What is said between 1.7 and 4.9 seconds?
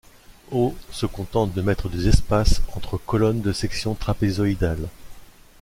des espaces entre colonnes de section trapézoïdale.